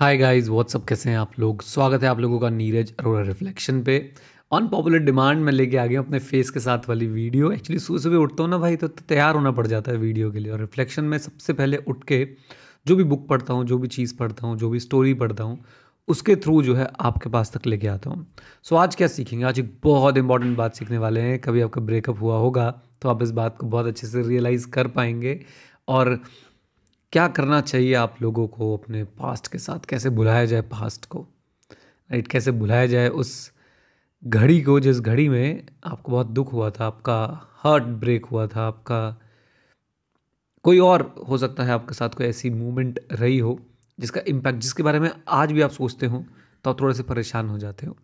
Hi 0.00 0.16
guys 0.18 0.48
what's up 0.48 0.84
कैसे 0.84 1.10
हैं 1.10 1.16
आप 1.16 1.38
लोग? 1.40 1.62
स्वागत 1.62 2.02
है 2.02 2.08
आप 2.08 2.18
लोगों 2.20 2.38
का 2.40 2.48
नीरज 2.50 2.90
अरोड़ा 3.00 3.20
रिफ्लेक्शन 3.22 3.82
पे। 3.82 3.98
अनपॉपुलर 4.52 4.98
डिमांड 4.98 5.42
में 5.44 5.52
लेके 5.52 5.76
आ 5.76 5.84
गया 5.86 6.00
अपने 6.00 6.18
फेस 6.18 6.50
के 6.50 6.60
साथ 6.60 6.88
वाली 6.88 7.06
वीडियो 7.06 7.50
एक्चुअली 7.52 7.78
सुबह 7.80 7.98
सुबह 7.98 8.16
उठता 8.16 8.42
हूँ 8.42 8.50
ना 8.50 8.58
भाई 8.58 8.76
तो 8.76 8.88
तैयार 8.88 9.34
होना 9.34 9.50
पड़ 9.50 9.66
जाता 9.66 9.92
है 9.92 9.98
वीडियो 9.98 10.30
के 10.32 10.38
लिए। 10.38 10.52
और 10.52 10.60
रिफ्लेक्शन 10.60 11.04
में 11.04 11.16
सबसे 11.18 11.52
पहले 11.52 11.76
उठ 11.76 12.02
के 12.04 12.26
जो 12.86 12.96
भी 12.96 13.04
बुक 13.04 13.26
पढ़ता 13.28 13.54
हूँ 13.54 13.64
जो 13.66 13.78
भी 13.78 13.88
चीज़ 13.88 14.16
पढ़ता 14.16 14.46
हूँ 14.46 14.56
जो 14.58 14.70
भी 14.70 14.80
स्टोरी 14.80 15.14
पढ़ता 15.14 15.44
हूँ 15.44 15.58
उसके 16.08 16.36
थ्रू 16.36 16.60
जो 16.62 16.74
है 16.74 16.88
आपके 17.00 17.30
पास 17.30 17.52
तक 17.52 17.66
लेके 17.66 17.88
आता 17.88 18.10
हूँ। 18.10 18.26
सो 18.62 18.74
so, 18.74 18.80
आज 18.82 18.96
क्या 18.96 19.08
सीखेंगे? 19.08 19.44
आज 19.44 19.58
एक 19.58 19.74
बहुत 19.84 20.16
इंपॉर्टेंट 20.16 20.56
बात 20.56 20.74
सीखने 20.74 20.98
वाले 20.98 21.20
हैं। 21.20 21.38
कभी 21.38 21.60
आपका 21.60 21.80
ब्रेकअप 21.82 22.20
हुआ 22.20 22.38
होगा 22.38 22.70
तो 23.02 23.08
आप 23.08 23.22
इस 23.22 23.30
बात 23.32 23.56
को 23.58 23.66
बहुत 23.66 23.86
अच्छे 23.86 24.06
से 24.06 24.22
रियलाइज़ 24.22 24.68
कर 24.70 24.88
पाएँगे। 24.88 25.40
और 25.88 26.18
क्या 27.14 27.26
करना 27.28 27.60
चाहिए 27.60 27.94
आप 27.94 28.16
लोगों 28.22 28.46
को 28.48 28.76
अपने 28.76 29.04
पास्ट 29.04 29.46
के 29.48 29.58
साथ? 29.58 29.84
कैसे 29.86 30.10
बुलाया 30.10 30.44
जाए 30.44 30.60
पास्ट 30.60 31.04
को? 31.06 31.20
राइट 32.10 32.28
कैसे 32.28 32.50
बुलाया 32.50 32.86
जाए 32.86 33.08
उस 33.08 33.52
घड़ी 34.24 34.60
को 34.62 34.80
जिस 34.80 35.00
घड़ी 35.00 35.28
में 35.28 35.66
आपको 35.84 36.12
बहुत 36.12 36.26
दुख 36.26 36.52
हुआ 36.52 36.70
था, 36.70 36.86
आपका 36.86 37.48
हार्ट 37.50 37.84
ब्रेक 37.84 38.26
हुआ 38.26 38.46
था, 38.46 38.66
आपका 38.66 39.20
कोई 40.64 40.78
और 40.78 41.14
हो 41.28 41.38
सकता 41.38 41.64
है 41.64 41.72
आपके 41.72 41.94
साथ 41.94 42.08
कोई 42.08 42.26
ऐसी 42.26 42.50
मूवमेंट 42.50 43.00
रही 43.12 43.38
हो 43.38 43.58
जिसका 44.00 44.20
इम्पैक्ट 44.28 44.58
जिसके 44.58 44.82
बारे 44.82 45.00
में 45.00 45.10
आज 45.28 45.52
भी 45.52 45.60
आप 45.60 45.70
सोचते 45.70 46.06
हो 46.06 46.24
तो 46.64 46.70
आप 46.70 46.80
थोड़े 46.80 46.94
से 46.94 47.02
परेशान 47.02 47.48
हो 47.48 47.58
जाते 47.58 47.86
हो। 47.86 47.96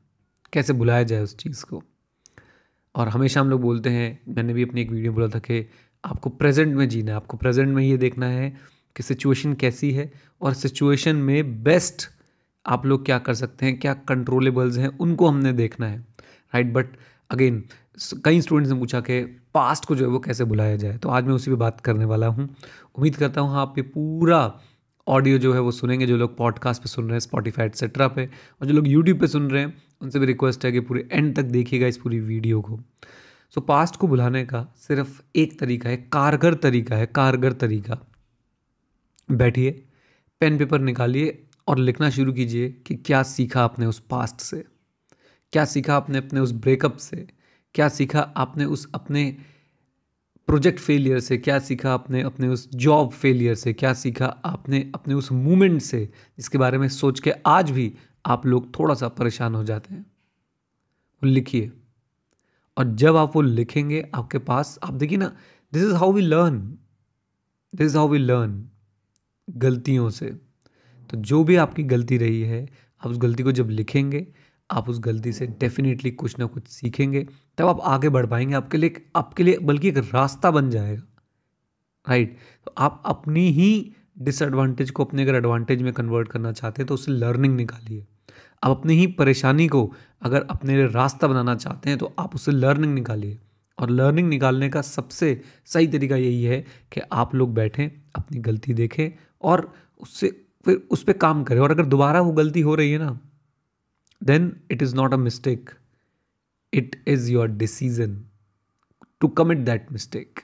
कैसे 0.52 0.72
बुलाया 0.72 1.02
जाए 1.02 1.22
उस 1.22 1.36
चीज़ 1.36 1.64
को? 1.64 1.82
और 2.94 3.08
हमेशा 3.08 3.40
हम 3.40 3.50
लोग 3.50 3.60
बोलते 3.60 3.90
हैं, 3.90 4.20
मैंने 4.28 4.52
भी 4.52 4.62
अपनी 4.62 4.80
एक 4.80 4.90
वीडियो 4.90 5.12
बोला 5.12 5.28
था 5.28 5.38
कि 5.38 5.70
आपको 6.04 6.30
प्रेजेंट 6.30 6.74
में 6.76 6.88
जीना 6.88 7.10
है, 7.10 7.16
आपको 7.16 7.36
प्रेजेंट 7.36 7.68
में 7.68 7.84
ये 7.84 7.96
देखना 7.96 8.26
है 8.26 8.79
कि 8.96 9.02
सिचुएशन 9.02 9.54
कैसी 9.54 9.90
है 9.90 10.12
और 10.40 10.54
सिचुएशन 10.54 11.16
में 11.16 11.62
बेस्ट 11.62 12.08
आप 12.66 12.86
लोग 12.86 13.04
क्या 13.04 13.18
कर 13.18 13.34
सकते 13.34 13.66
हैं 13.66 13.78
क्या 13.78 13.94
कंट्रोलेबल्स 13.94 14.78
हैं 14.78 14.88
उनको 14.98 15.28
हमने 15.28 15.52
देखना 15.52 15.86
है 15.86 15.98
राइट 16.54 16.72
बट 16.72 16.86
अगेन 17.30 17.62
कई 18.24 18.40
स्टूडेंट्स 18.40 18.72
ने 18.72 18.78
पूछा 18.78 19.00
कि 19.00 19.22
पास्ट 19.54 19.84
को 19.84 19.96
जो 19.96 20.04
है 20.04 20.10
वो 20.10 20.18
कैसे 20.18 20.44
बुलाया 20.44 20.76
जाए? 20.76 20.96
तो 20.98 21.08
आज 21.08 21.24
मैं 21.24 21.32
उसी 21.32 21.50
पे 21.50 21.56
बात 21.56 21.80
करने 21.80 22.04
वाला 22.04 22.26
हूँ। 22.26 22.44
उम्मीद 22.94 23.16
करता 23.16 23.40
हूँ 23.40 23.56
आप 23.56 23.74
ये 23.78 23.82
पूरा 23.82 24.60
ऑडियो 25.06 25.38
जो 25.38 25.52
है 25.54 25.60
वो 25.60 25.70
सुनेंगे 25.70 26.06
जो 26.06 26.16
लोग 26.16 26.36
पॉडकास्ट 26.36 26.82
पे 26.82 26.88
सुन 26.88 27.04
रहे 27.04 27.12
हैं 27.12 27.20
स्पॉटीफाई 27.20 27.66
एक्सेट्रा 27.66 28.08
पे 28.08 28.26
और 28.60 28.66
जो 28.66 28.74
लोग 28.74 28.88
यूट्यूब 28.88 29.20
पे 29.20 29.26
सुन 29.26 29.50
रहे 29.50 29.62
हैं 29.62 29.82
उनसे 30.00 30.18
भी 30.18 30.26
रिक्वेस्ट 30.26 30.64
है 30.64 30.72
कि 30.72 30.80
पूरे 30.80 31.08
एंड 31.12 31.36
तक 31.36 31.42
देखिएगा 31.42 31.86
इस 31.86 31.96
पूरी 31.96 32.20
वीडियो 32.20 32.60
को। 32.60 32.76
सो 32.76 33.60
so, 33.60 33.66
पास्ट 33.66 33.96
को 33.96 34.08
बुलाने 34.08 34.44
का 34.44 34.66
सिर्फ़ 34.76 35.20
एक 35.36 35.58
तरीका 35.60 35.88
है 35.88 35.96
कारगर 35.96 36.54
तरीका 36.54 36.96
है 36.96 37.06
कारगर 37.06 37.52
तरीका। 37.52 38.09
बैठिए, 39.32 39.86
पेन 40.40 40.58
पेपर 40.58 40.80
निकालिए 40.80 41.46
और 41.68 41.78
लिखना 41.78 42.10
शुरू 42.10 42.32
कीजिए 42.32 42.70
कि 42.86 42.94
क्या 42.94 43.22
सीखा 43.22 43.64
आपने 43.64 43.86
उस 43.86 43.98
पास्ट 43.98 44.36
से? 44.36 44.64
क्या 45.52 45.64
सीखा 45.64 45.96
आपने 45.96 46.18
अपने 46.18 46.40
उस 46.40 46.52
ब्रेकअप 46.52 46.96
से? 46.96 47.28
क्या 47.74 47.88
सीखा 47.88 48.20
आपने 48.20 48.64
उस 48.64 48.90
अपने 48.94 49.36
प्रोजेक्ट 50.46 50.80
फेलियर 50.80 51.20
से? 51.20 51.38
क्या 51.38 51.58
सीखा 51.58 51.94
आपने 51.94 52.22
अपने 52.22 52.48
उस 52.48 52.70
जॉब 52.74 53.10
फेलियर 53.10 53.54
से? 53.54 53.72
क्या 53.72 53.94
सीखा 53.94 54.26
आपने 54.26 54.92
अपने 54.94 55.14
उस 55.14 55.32
मोमेंट 55.32 55.82
से? 55.82 56.06
जिसके 56.38 56.58
बारे 56.58 56.78
में 56.78 56.88
सोच 56.88 57.20
के 57.20 57.30
आज 57.30 57.70
भी 57.70 57.94
आप 58.26 58.46
लोग 58.46 58.78
थोड़ा 58.78 58.94
सा 58.94 59.08
परेशान 59.08 59.54
हो 59.54 59.64
जाते 59.64 59.94
हैं। 59.94 60.06
लिखिए। 61.24 61.72
और 62.78 62.84
जब 62.84 63.16
आप 63.16 63.36
वो 63.36 63.42
लिखेंगे 63.42 64.10
आपके 64.14 64.38
पास, 64.38 64.78
आप 64.82 64.94
देखिए 64.94 65.18
ना 65.18 65.36
this 65.72 65.82
is 65.82 65.92
how 65.92 66.12
we 66.12 66.22
learn 66.22 66.78
this 67.74 67.86
is 67.86 67.96
how 67.96 68.08
we 68.08 68.18
learn 68.18 68.66
गलतियों 69.56 70.10
से। 70.10 70.26
तो 71.10 71.16
जो 71.16 71.42
भी 71.44 71.56
आपकी 71.56 71.82
गलती 71.82 72.18
रही 72.18 72.40
है, 72.42 72.68
आप 73.02 73.10
उस 73.10 73.18
गलती 73.18 73.42
को 73.42 73.52
जब 73.52 73.70
लिखेंगे, 73.70 74.26
आप 74.70 74.88
उस 74.88 74.98
गलती 75.00 75.32
से 75.32 75.46
डेफिनेटली 75.60 76.10
कुछ 76.10 76.38
ना 76.38 76.46
कुछ 76.46 76.68
सीखेंगे, 76.68 77.26
तब 77.58 77.66
आप 77.66 77.80
आगे 77.80 78.08
बढ़ 78.08 78.26
पाएँगे। 78.26 78.54
आपके 78.54 78.78
लिए 78.78 79.10
आपके 79.16 79.42
लिए 79.42 79.58
बल्कि 79.58 79.88
एक 79.88 79.98
रास्ता 80.14 80.50
बन 80.50 80.70
जाएगा। 80.70 81.02
राइट 82.06 82.36
तो 82.66 82.74
आप 82.78 83.02
अपनी 83.06 83.48
ही 83.50 83.92
डिसएडवांटेज 84.18 84.90
को 84.90 85.04
अपने 85.04 85.22
अगर 85.22 85.34
एडवांटेज 85.34 85.82
में 85.82 85.92
कन्वर्ट 85.92 86.28
करना 86.28 86.52
चाहते 86.52 86.82
हैं 86.82 86.86
तो 86.86 86.94
उससे 86.94 87.12
लर्निंग 87.12 87.56
निकालिए। 87.56 88.06
आप 88.62 88.70
अपनी 88.70 88.94
ही 88.94 89.06
परेशानी 89.06 89.68
को 89.68 89.92
अगर 90.22 90.46
अपने 90.50 90.76
लिए 90.76 90.86
रास्ता 90.86 91.28
बनाना 91.28 91.54
चाहते 91.54 91.90
हैं 91.90 91.98
तो 91.98 92.12
आप 92.18 92.34
उससे 92.34 92.52
लर्निंग 92.52 92.94
निकालिए। 92.94 93.38
और 93.80 93.90
लर्निंग 93.90 94.28
निकालने 94.28 94.68
का 94.70 94.82
सबसे 94.82 95.40
सही 95.66 95.86
तरीका 95.88 96.16
यही 96.16 96.42
है 96.44 96.60
कि 96.92 97.00
आप 97.12 97.34
लोग 97.34 97.54
बैठें, 97.54 97.90
अपनी 98.16 98.38
गलती 98.40 98.74
देखें 98.74 99.10
और 99.42 99.72
उससे 100.00 100.28
फिर 100.66 100.76
उस 100.90 101.02
पर 101.02 101.12
काम 101.18 101.42
करें। 101.44 101.60
और 101.60 101.70
अगर 101.70 101.84
दोबारा 101.86 102.20
वो 102.20 102.32
गलती 102.32 102.60
हो 102.60 102.74
रही 102.74 102.92
है 102.92 102.98
ना 102.98 103.18
then 104.22 104.52
it 104.70 104.82
is 104.82 104.94
not 104.96 105.14
a 105.14 105.16
mistake 105.18 105.70
it 106.72 107.02
is 107.08 107.30
your 107.32 107.48
decision 107.48 108.20
to 109.20 109.28
commit 109.38 109.58
that 109.58 109.92
mistake 109.92 110.40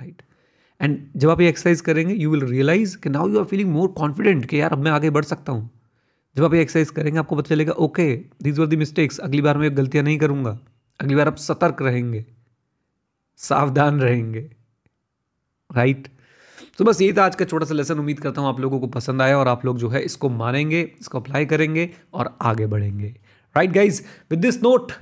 right 0.00 0.22
and 0.80 0.98
जब 1.16 1.30
आप 1.30 1.40
ये 1.40 1.48
एक्सरसाइज 1.48 1.80
करेंगे 1.80 2.14
यू 2.14 2.30
विल 2.30 2.44
रियलाइज़ 2.46 2.96
कि 2.98 3.10
now 3.10 3.28
you 3.28 3.38
are 3.38 3.44
feeling 3.46 3.70
more 3.72 3.88
confident 3.98 4.44
कि 4.46 4.60
यार 4.60 4.72
अब 4.72 4.78
मैं 4.78 4.90
आगे 4.90 5.10
बढ़ 5.10 5.24
सकता 5.24 5.52
हूँ। 5.52 5.70
जब 6.36 6.44
आप 6.44 6.54
ये 6.54 6.60
एक्सरसाइज 6.62 6.90
करेंगे, 6.90 7.18
आपको 7.18 7.36
पता 7.36 7.48
चलेगा 7.48 7.72
okay 7.74 8.14
these 8.42 8.58
were 8.58 8.66
the 8.66 8.76
mistakes 8.76 9.18
अगली 9.20 9.40
बार 9.42 9.58
मैं 9.58 9.76
गलतियाँ 9.76 10.04
नहीं 10.04 10.18
करूँगा। 10.18 10.58
अगली 11.00 11.14
बार 11.14 11.28
आप 11.28 11.36
सतर्क 11.38 11.82
रहेंगे, 11.82 12.24
सावधान 13.38 14.00
रहेंगे 14.00 14.48
राइट? 15.70 16.08
तो 16.78 16.84
बस 16.84 17.00
ये 17.00 17.12
था 17.12 17.24
आज 17.24 17.34
का 17.36 17.44
छोटा 17.44 17.66
सा 17.66 17.74
लेसन 17.74 17.98
उम्मीद 17.98 18.20
करता 18.20 18.40
हूँ 18.40 18.48
आप 18.48 18.60
लोगों 18.60 18.80
को 18.80 18.86
पसंद 18.88 19.22
आया 19.22 19.38
और 19.38 19.48
आप 19.48 19.64
लोग 19.64 19.78
जो 19.78 19.88
है 19.88 20.02
इसको 20.02 20.28
मानेंगे, 20.30 20.80
इसको 21.00 21.20
अप्लाई 21.20 21.46
करेंगे 21.46 21.90
और 22.14 22.36
आगे 22.42 22.66
बढ़ेंगे। 22.66 23.14
Right 23.56 23.72
guys 23.72 24.02
with 24.30 24.40
this 24.40 24.62
note 24.62 24.92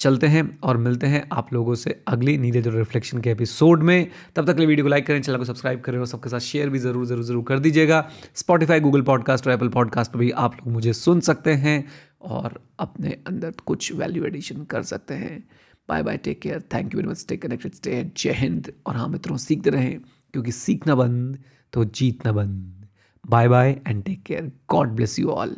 चलते 0.00 0.26
हैं 0.26 0.42
और 0.60 0.76
मिलते 0.76 1.06
हैं 1.06 1.22
आप 1.32 1.52
लोगों 1.52 1.74
से 1.74 2.02
अगली 2.08 2.36
नीरज 2.38 2.66
और 2.68 2.74
रिफ्लेक्शन 2.74 3.20
के 3.20 3.30
एपिसोड 3.30 3.82
में। 3.82 4.10
तब 4.36 4.46
तक 4.46 4.52
के 4.52 4.58
लिए 4.58 4.66
वीडियो 4.66 4.84
को 4.84 4.88
लाइक 4.90 5.06
करें, 5.06 5.20
चैनल 5.22 5.38
को 5.38 5.44
सब्सक्राइब 5.44 5.80
करें 5.80 5.98
और 5.98 6.06
सबके 6.06 6.28
साथ 6.28 6.40
शेयर 6.40 6.70
भी 6.70 6.78
ज़रूर 6.78 7.06
ज़रूर 7.06 7.24
ज़रूर 7.24 7.44
कर 7.48 7.58
दीजिएगा। 7.58 8.08
स्पॉटीफाई 8.34 8.80
गूगल 8.80 9.02
पॉडकास्ट 9.02 9.46
और 9.46 9.52
एप्पल 9.52 9.68
पॉडकास्ट 9.70 10.12
पर 10.12 10.18
भी 10.18 10.30
आप 10.30 10.54
लोग 10.54 10.72
मुझे 10.72 10.92
सुन 10.92 11.20
सकते 11.22 11.52
हैं। 11.54 11.84
और 12.22 12.60
अपने 12.78 13.16
अंदर 13.26 13.50
कुछ 13.66 13.92
वैल्यू 13.92 14.24
एडिशन 14.24 14.64
कर 14.64 14.82
सकते 14.82 15.14
हैं। 15.14 15.42
Bye 15.88 16.02
bye 16.02 16.16
take 16.18 16.40
care 16.42 16.60
thank 16.74 16.94
you 16.94 16.98
very 16.98 17.08
much 17.08 17.18
stay 17.18 17.36
connected 17.36 17.74
stay 17.74 18.02
जय 18.16 18.32
हिंद 18.32 18.72
और 18.86 18.96
हाँ 18.96 19.08
मित्रों, 19.08 19.36
सीखते 19.36 19.70
रहें, 19.70 20.00
क्योंकि 20.34 20.52
सीखना 20.52 20.94
बंद 20.94 21.38
तो 21.72 21.84
जीतना 21.84 22.32
बंद। 22.32 22.86
Bye 23.24 23.48
bye 23.48 23.70
and 23.86 24.02
take 24.04 24.22
care 24.22 24.50
God 24.70 24.94
bless 24.96 25.18
you 25.18 25.28
all 25.30 25.56